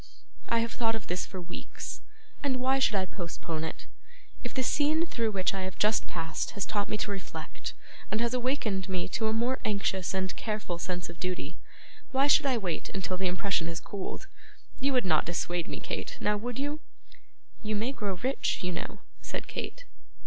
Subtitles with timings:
[0.49, 2.01] 'I have thought of this for weeks,
[2.41, 3.85] and why should I postpone it?
[4.43, 7.75] If the scene through which I have just passed has taught me to reflect,
[8.09, 11.59] and has awakened me to a more anxious and careful sense of duty,
[12.09, 14.25] why should I wait until the impression has cooled?
[14.79, 16.79] You would not dissuade me, Kate; now would you?'
[17.61, 19.85] 'You may grow rich, you know,' said Kate.